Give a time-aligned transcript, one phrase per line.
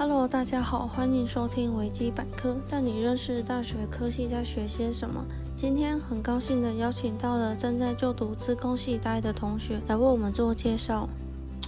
[0.00, 5.24] Hello，大家好，欢迎收听维基百科，带你认识大学科系在学些什么。
[5.56, 11.08] 今天很高兴的邀请到了正在就读资工系大一的同学来为我们做介绍。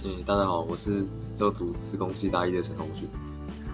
[0.05, 1.05] 嗯，大家好，我是
[1.35, 3.05] 就读资工系大一的陈同学。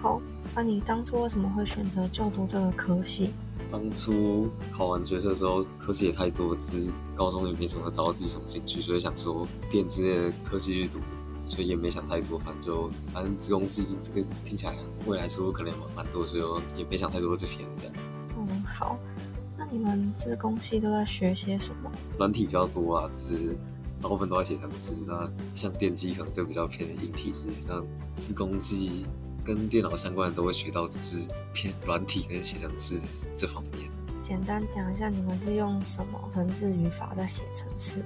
[0.02, 0.20] 好，
[0.56, 3.30] 那你当初为什么会选择就读这个科系？
[3.72, 10.98] 当初考完决测的时候，科系也太多，只是高中也没什么找到自己什么兴趣，所以想说电之类的科系去读。
[11.48, 18.10] 所以也没想太多，反正就反正自攻系这个听起来未来出路可能蛮蛮多，所以也没想太多就填了这样子。
[18.38, 19.00] 嗯，好。
[19.60, 21.92] 那你们自攻系都在学些什么？
[22.20, 23.58] 软体比较多啊，只是
[24.00, 25.04] 大部分都在写程式。
[25.08, 27.50] 那像电机可能就比较偏硬体式。
[27.66, 27.84] 那
[28.16, 29.08] 自工系
[29.44, 33.00] 跟电脑相关的都会学到，只是偏软体跟写程式
[33.36, 33.90] 这方面。
[34.22, 38.04] 简单讲一下，你们是用什么程式语法在写程式？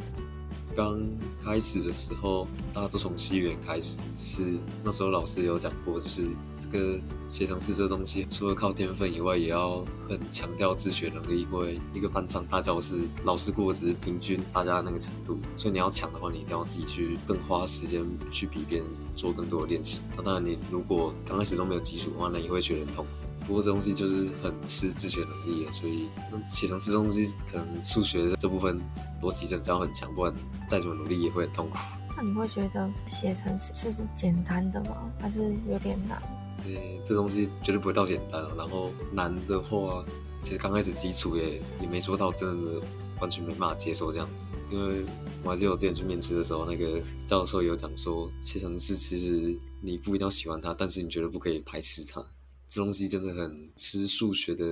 [0.76, 1.00] 刚
[1.44, 6.26] 开始的时候，大家都从西元开始，只是那时候老师有讲过，就是
[6.58, 11.42] 这个写程式这东西，除了靠天分以外，也要很强调自学能力。
[11.42, 20.02] 因为一个班上大教室，老师过只是平均大家那个程度，所以你要强的话，你一定要自己去更花时间去比别人做更多的练习。
[20.16, 23.06] 那当然，你如果刚开始都没有基础的话，那也会学得很痛。
[23.46, 28.80] 不过这东西就是很吃自学能力的，所以那写程式东西可能数学这部分
[29.22, 30.34] 逻辑真的要很强，不然
[30.68, 31.78] 再怎么努力也会很痛苦。
[32.16, 35.12] 那你会觉得写程式是简单的吗？
[35.20, 36.22] 还是有点难？
[36.66, 38.44] 嗯，这东西绝对不会到简单。
[38.56, 40.06] 然后难的话，
[40.42, 42.80] 其实刚开始基础也也没说到真的
[43.20, 44.50] 完全没办法接受这样子。
[44.70, 45.04] 因为
[45.44, 52.24] 我还记得我之前去面试的时候，那个教授有讲说，写程式其实你不一定要喜欢它，但是你绝对不可以排斥它。
[52.72, 54.66] 这东西真的很吃数学的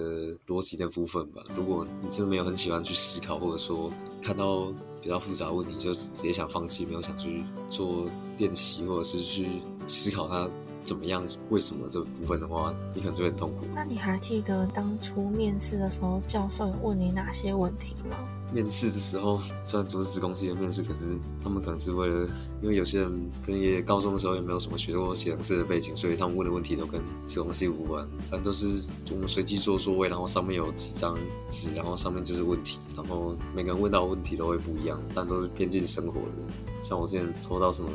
[0.47, 1.43] 逻辑的部分吧。
[1.53, 10.49] 如果你真的没有很喜欢去思考，或者说看到比较复杂的问题就直接想放弃，没有想去做练习，或者是去思考它
[10.81, 13.65] 怎么样、为什么这部分的话，你可能就会很痛苦。
[13.75, 18.17] 那你还记得当初面试的时候，教授有问你哪些问题吗？
[18.53, 22.27] 面试的时候， 虽然说是子公司的面试，可是他们可能是为了，
[22.61, 28.07] 因为有些人可能也高中的时候也没有什么学过写程式的背景，所以他们问的问题都跟子公司无关。
[28.29, 31.17] 反正都是我们随机做座位，然后上面有几张
[31.49, 36.47] 纸，然后上面就是问题，然后每个人问到问题都会不一样，但都是偏近生活的。
[36.81, 37.89] 像我之前抽到什么，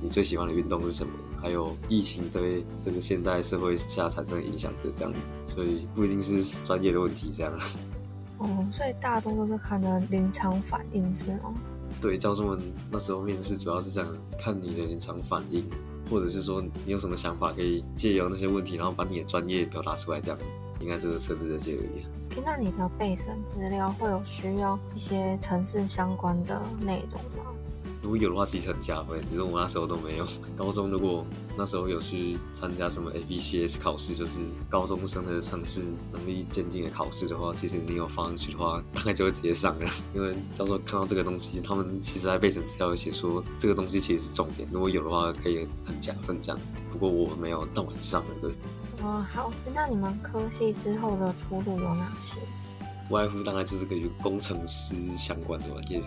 [0.00, 1.12] 你最喜欢的运动是什么？
[1.40, 7.52] 还有疫情对这个现代社会下产生的影响，就这样子，所以不一定是专业的问题这样。
[8.42, 11.54] 哦，所以大多都是看的临场反应是吗？
[12.00, 12.58] 对，教授们
[12.90, 14.04] 那时候面试主要是想
[14.36, 15.64] 看你的临场反应，
[16.10, 22.04] 或者是说你有什么想法，可以借由那些问题，然后把你的专业表达出来，这样子，应该就是设置这些而已。
[22.34, 27.51] 诶，那你的备审资料会有需要一些城市相关的内容吗？
[28.02, 29.24] 如果有的话，其实很加分。
[29.26, 30.26] 只是我那时候都没有。
[30.56, 31.24] 高中如果
[31.56, 39.86] 那时候有去参加什么 ABCS 考试，就是高中生的城市能力鉴定的考试的话，其实你有放上去的话，大概就会直接上了。
[40.14, 44.68] 因为教授看到这个东西，他们其实在备审资料写说这个东西其实是重点。
[44.72, 46.80] 如果有的话，可以很加分这样子。
[46.90, 48.52] 不过我没有，但我上了，对。
[49.00, 49.52] 哦，好。
[49.72, 52.40] 那你们科系之后的出路有哪些？
[53.08, 56.02] 不外乎大概就是跟工程师相关的吧，也。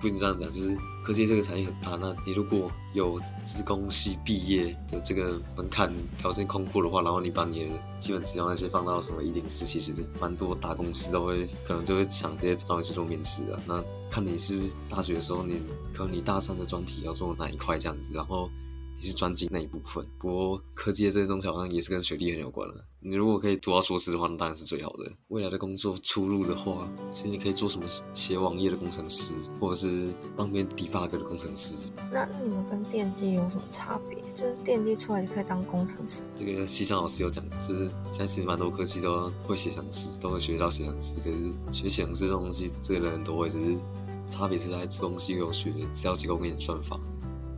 [0.00, 1.96] 不能这样讲，就是科技这个产业很大。
[2.00, 13.60] 那你如果有资工系毕业的这个门槛条件空阔的话，然后你把你的基本资料那些放到什么一零四，其实蛮多大公司都会可能就会想这些找你去做面试啊。
[13.66, 15.60] 那看你是大学的时候，你
[15.92, 18.50] 可能你大三的专题要做哪一块这样子，然后。
[18.98, 22.82] 你是专精那一部分，不过科技的这些东西好像也是跟学历很有关了。
[23.00, 25.12] 你如果可以读到硕士的话，那当然是最好的。
[25.28, 31.92] 未来的工作出路的话，其实你可以做什么写网页的工程师，或者是帮别人 debug 的工程师。
[32.10, 34.18] 那你们跟电机有什么差别？
[34.34, 36.24] 就是电机出来就可以当工程师？
[36.34, 41.20] 这个西昌老师有讲，就是现在其实蛮多科技都会写程式，都会学到写程式。
[41.20, 43.78] 可是学写程式这东西，这个人都会，只是
[44.26, 46.98] 差别是在自工系有学资料结构跟演算法。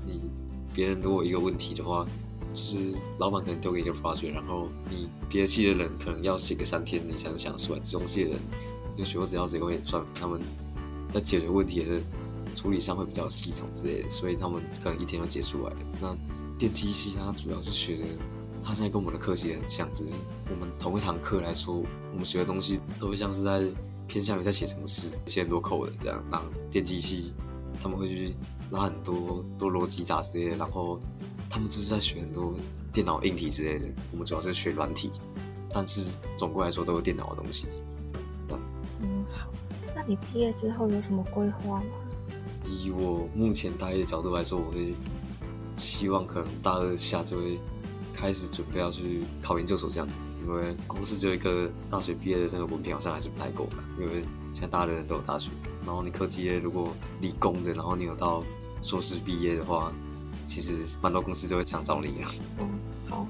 [0.05, 0.21] 你。
[0.79, 2.07] 别人如果一个问题的话，
[2.55, 7.81] 就是老板可能丢给一个 project，然后你别的系的人可能要写个三天，你才能想出来。
[7.81, 8.41] 这种系的人
[8.97, 10.41] 有学过资料结构演算，他们
[11.13, 12.01] 在解决问题的
[12.55, 15.77] 处理上会比较系统之类的，所以他们可能一天就解出来了。
[16.01, 16.17] 那
[16.57, 18.05] 电机系它主要是学的，
[18.63, 20.15] 它现在跟我们的课系很像，只是
[20.49, 21.83] 我们同一堂课来说，
[22.13, 23.65] 我们学的东西都会像是在
[24.07, 26.25] 偏向于在写程式，写很多 code 这样。
[26.31, 26.41] 那
[26.71, 27.35] 电机系
[27.81, 28.35] 他们会去。
[28.71, 31.01] 拿很多多逻辑杂之类的，然后
[31.49, 32.55] 他们就是在学很多
[32.93, 33.87] 电脑硬体之类的。
[34.13, 35.11] 我们主要就是学软体，
[35.73, 37.67] 但是总归来说都有电脑的东西。
[38.47, 38.75] 这样子。
[39.01, 39.49] 嗯，好。
[39.97, 41.87] 那你毕业之后有什么规划吗？
[42.67, 44.95] 以我目前大一的角度来说，我会
[45.75, 47.59] 希望可能大二下就会
[48.13, 55.51] 开始准备要去考研究所这样子，因为公司就一个大学毕业的那个文凭好像还是不太够的，因为现在大的人都有大学，
[55.89, 56.93] 然后你科技业如果
[57.23, 58.45] 理工的，然后你有到
[58.83, 59.91] 硕士毕业的话，
[60.45, 62.29] 其实蛮多公司就会想找你了。
[62.59, 62.69] 嗯，
[63.09, 63.27] 好，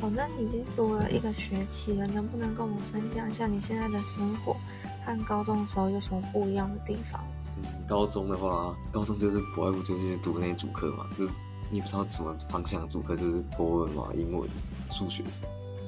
[0.00, 4.56] 好，那你已经读了一个学期了，能不能跟我们分享一下你现在的生活
[5.04, 7.22] 和高中的时候有什么不一样的地方？
[7.58, 14.48] 嗯，高中的话，高中就是不外乎就是读那些主科嘛，就是你不知道什么方向的主科，就是国文嘛、英文、
[14.90, 15.22] 数学，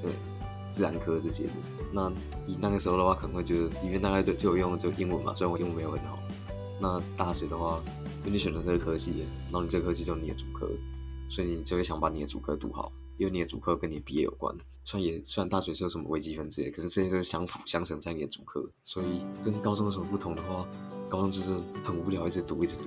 [0.03, 0.13] 对，
[0.71, 1.53] 自然科这些的。
[1.93, 2.11] 那
[2.47, 6.19] 你那个时候的话，可能会觉得里面大概就就有用就英文嘛，虽然我英文没有很好。
[6.81, 7.83] 那大学的话，
[8.21, 10.71] 因为你选择这个科系，然后你这个科系就你的主科，
[11.29, 14.55] 所以你就会想把你的主科读好，因为你的主科跟你的毕业有关。
[14.85, 20.67] 虽然也虽然大学是有什么微积分之类，可是这些都是相辅相成在你的主科，所以跟高中的时候不同的话？
[21.09, 21.53] 高中就是
[21.85, 22.85] 很无聊，一直读一直读，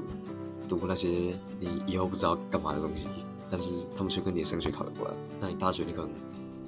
[0.67, 3.09] 读过那些你以后不知道干嘛的东西，
[3.49, 5.13] 但是他们却跟你的升学考有关。
[5.39, 6.09] 那你大学你可能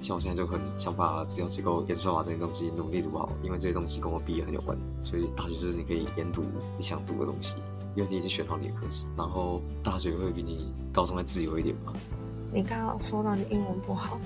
[0.02, 4.78] 像我现在就很想把资料结构、演算法这些东西努力读好，因为这些东西跟我毕业很有关。
[5.04, 6.44] 所以大学就是你可以研读
[6.76, 7.58] 你想读的东西，
[7.96, 9.06] 因为你已经选好你的科室。
[9.18, 11.94] 然后大学会比你高中还自由一点吧。
[12.54, 14.20] 你刚刚说到你英文不好，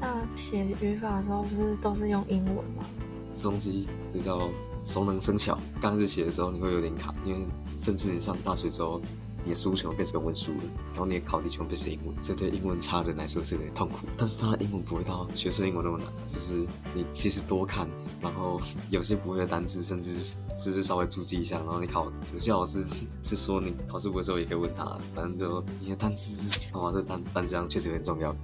[0.00, 2.84] 那写语法的时候不是都是用英文吗？
[3.32, 4.48] 这东西这叫。
[4.86, 9.00] 熟能生巧，刚开始写的时候你会有点卡，因为甚至你上大学之后，
[9.44, 14.06] 你的书全部变成文书了，然后你的考题全部变成英文，这对英文差的人来说是有点痛苦。
[14.16, 17.88] 但是他的英文不会到学生英文那么难，就是你其实多看，
[18.20, 18.60] 然后
[18.90, 22.82] 有些不会的单词，甚至是稍微注记一下，然后你考有些老师
[23.20, 28.34] 是说你考试不会的时候也可以问他，反正就你的单词， 啊，这单单词量确实很重要。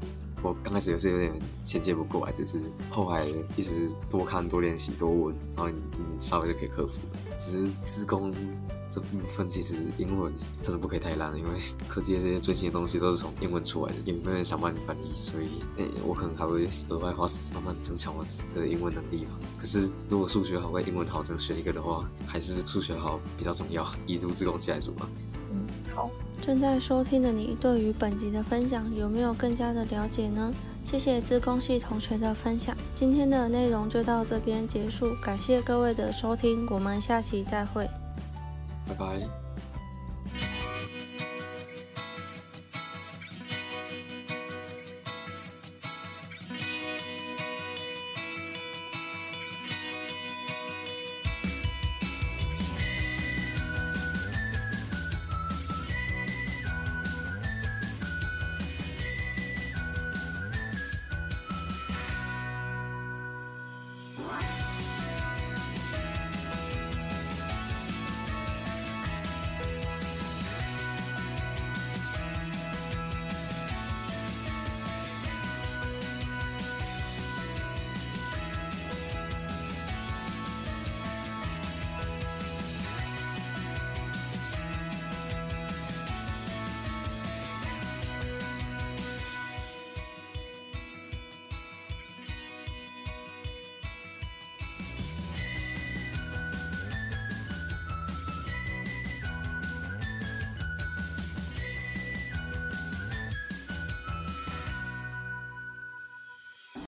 [0.43, 1.33] 我刚开始也是有点
[1.65, 2.61] 衔接不过来，只是
[2.91, 3.27] 后来
[3.57, 6.99] 一直多看、多练习、多问，然后你你稍微就可以克服。
[7.39, 8.33] 只是自工
[8.87, 11.51] 这部分其实英文真的不可以太烂，因为
[11.89, 19.33] 科技的这些最新的东西都是从英文出来的，也没有人想帮你翻译，所以诶，我可能还会额外花时间慢慢增强我的英文能力吧。
[19.59, 23.87] 可是如果数学好跟英文好，只能选一个的话，还是数学好比较重要。
[24.07, 25.09] 以读自工器来说吧。
[25.53, 26.11] 嗯，好。
[26.41, 30.53] 正在收听的你，对于本集的分享有没有更加的了解呢？
[30.83, 37.89] 谢谢资工系同学的分享，今天的内容就到这边结束，感谢各位的收听，我们下期再会，
[38.89, 39.40] 拜拜。